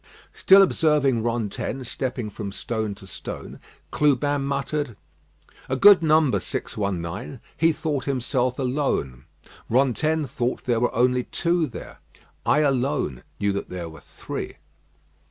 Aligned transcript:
Still 0.33 0.63
observing 0.63 1.21
Rantaine 1.21 1.83
stepping 1.83 2.31
from 2.31 2.51
stone 2.51 2.95
to 2.95 3.05
stone, 3.05 3.59
Clubin 3.91 4.41
muttered: 4.45 4.97
"A 5.69 5.75
good 5.75 6.01
number 6.01 6.39
619. 6.39 7.39
He 7.55 7.71
thought 7.71 8.05
himself 8.05 8.57
alone. 8.57 9.25
Rantaine 9.69 10.25
thought 10.25 10.63
there 10.63 10.79
were 10.79 10.95
only 10.95 11.25
two 11.25 11.67
there. 11.67 11.99
I 12.47 12.61
alone 12.61 13.21
knew 13.39 13.51
that 13.53 13.69
there 13.69 13.89
were 13.89 14.01
three." 14.01 14.55